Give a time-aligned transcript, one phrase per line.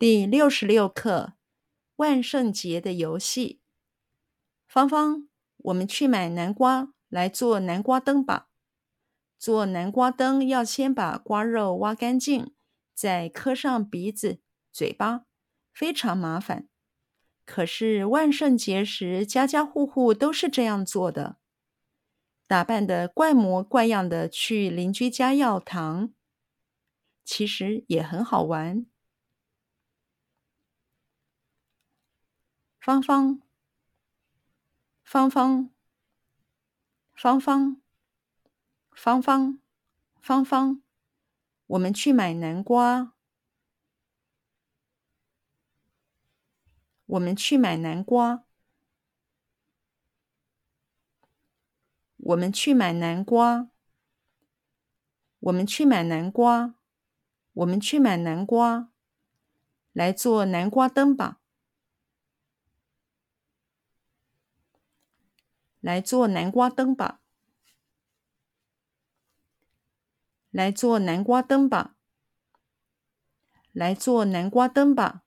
[0.00, 1.32] 第六十六课：
[1.96, 3.60] 万圣节的游戏。
[4.68, 8.48] 芳芳，我们去买南瓜来做南瓜灯吧。
[9.40, 12.54] 做南瓜灯要先把瓜肉挖干净，
[12.94, 14.38] 再刻上鼻子、
[14.70, 15.24] 嘴巴，
[15.74, 16.68] 非常麻烦。
[17.44, 21.38] 可是万圣节时，家家户户都是这样做的，
[22.46, 26.14] 打扮得怪模怪样的去邻居家要糖。
[27.24, 28.86] 其实也很好玩。
[32.88, 33.42] 芳芳，
[35.04, 35.68] 芳芳，
[37.12, 37.82] 芳芳，
[38.92, 39.60] 芳芳，
[40.22, 40.82] 芳芳，
[41.66, 43.12] 我们去买南瓜。
[47.04, 48.46] 我们去买南瓜。
[52.16, 53.68] 我们去买南瓜。
[55.40, 56.74] 我们去买南瓜。
[57.52, 58.90] 我们去买南瓜，
[59.92, 61.37] 来做南瓜灯吧。
[65.88, 67.22] 来做南瓜灯吧。
[70.50, 71.96] 来做南瓜灯吧。
[73.72, 75.22] 来做南瓜灯吧。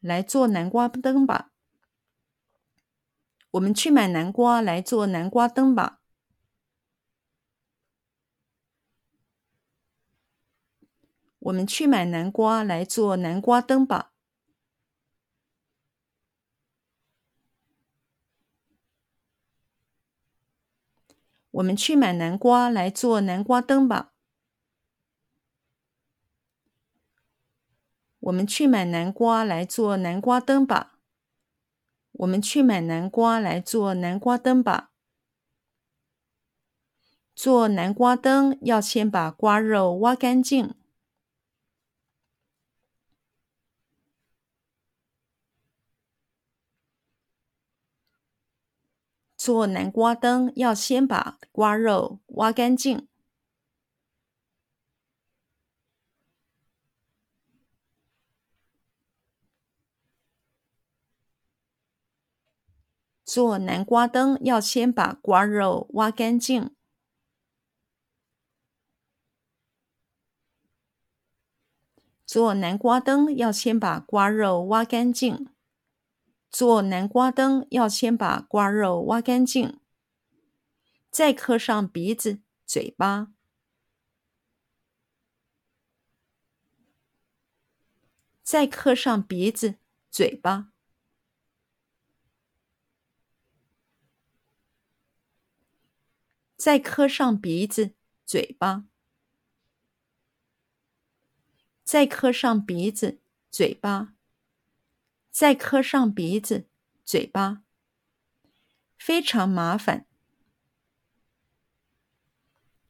[0.00, 1.52] 来做南瓜灯吧。
[3.52, 6.00] 我们去买南瓜来做南瓜灯吧。
[11.38, 14.10] 我们去买南瓜来做南瓜灯吧。
[21.50, 24.12] 我们去买南瓜来做南瓜灯吧。
[28.20, 30.98] 我们去买南瓜来做南瓜灯吧。
[32.12, 34.90] 我们去买南瓜来做南瓜灯吧。
[37.34, 40.79] 做南瓜灯要先把瓜肉挖干净。
[49.42, 53.08] 做南瓜灯要先把瓜肉挖干净。
[63.24, 66.76] 做南瓜灯要先把瓜肉挖干净。
[72.26, 75.48] 做南瓜灯要先把瓜肉挖干净。
[76.50, 79.80] 做南瓜灯要先把瓜肉挖干净，
[81.08, 83.32] 再刻上鼻子、嘴巴，
[88.42, 89.76] 再刻上鼻子、
[90.10, 90.72] 嘴巴，
[96.56, 97.94] 再刻上鼻子、
[98.26, 98.86] 嘴巴，
[101.84, 104.14] 再刻上鼻子、嘴巴。
[105.30, 106.68] 再刻上鼻子、
[107.04, 107.62] 嘴巴，
[108.98, 110.06] 非常麻烦，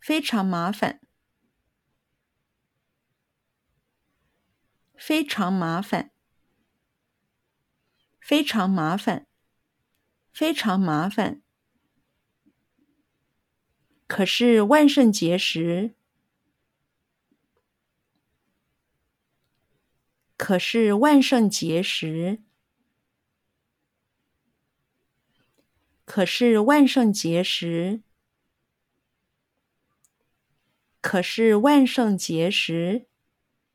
[0.00, 1.00] 非常麻烦，
[4.96, 6.10] 非常麻烦，
[8.20, 9.26] 非常麻烦，
[10.32, 11.40] 非常麻烦。
[14.06, 15.94] 可是万圣节时。
[20.46, 22.42] 可是万圣节时，
[26.04, 28.02] 可是万圣节时，
[31.00, 33.06] 可是万圣节时，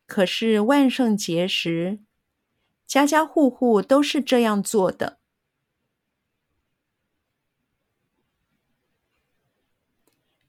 [0.06, 2.02] 可是万圣节时，
[2.86, 5.18] 家家户户都是这样做的。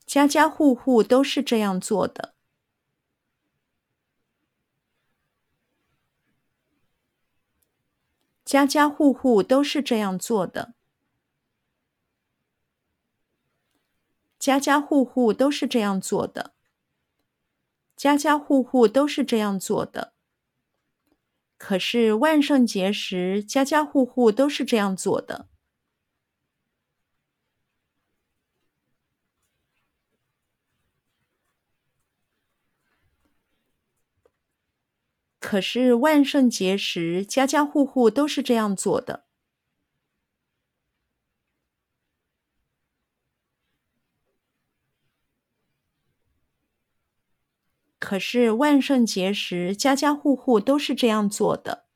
[0.05, 2.35] 家家户户都是这样做的。
[8.50, 10.75] 家家户户都是这样做的。
[14.41, 16.53] 家家户户都是这样做的。
[17.97, 20.15] 家家户户都是这样做的。
[21.59, 25.47] 可是万圣节时，家家户户都是这样做的。
[35.51, 39.25] 可是万圣节时，家家户户都是这样做的。
[47.99, 51.87] 可是万圣节时，家家户户都是这样做的。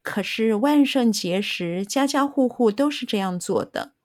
[0.00, 3.97] 可是万圣节时，家家户户都是这样做的。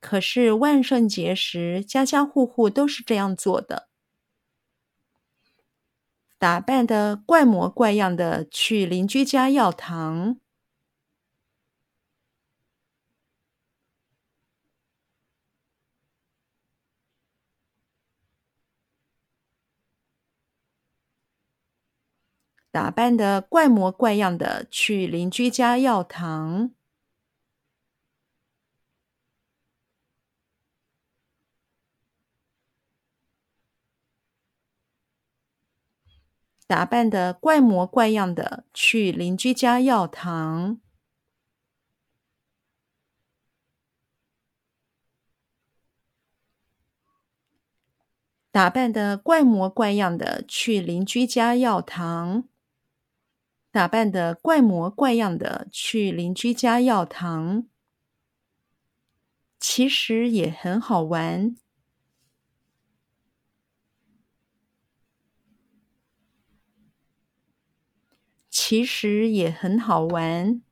[0.00, 3.88] 可是万圣节时，家家户户都是这样做的。
[6.38, 10.40] 打扮得怪模怪样的去邻居家要糖，
[22.70, 26.70] 打扮得怪模怪样的去邻居家要糖。
[36.70, 40.80] 打扮得怪模怪样的去邻居家要糖。
[48.52, 52.44] 打扮得怪模怪样的去邻居家要糖。
[53.72, 57.66] 打扮得怪模怪样的去邻居家要糖。
[59.58, 61.56] 其实也很好玩。
[68.70, 70.62] 其实也很好玩。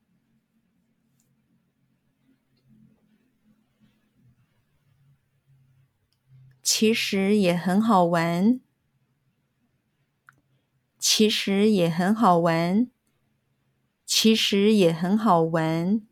[6.63, 8.61] 其实也很好玩。
[11.01, 12.89] 其实也很好玩。
[14.07, 16.08] 其实也很好玩。